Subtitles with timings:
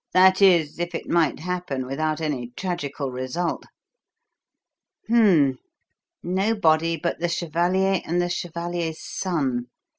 [0.13, 3.65] "That is, if it might happen without any tragical result.
[5.07, 5.57] Hum m m!
[6.23, 9.67] Nobody but the chevalier and the chevalier's son!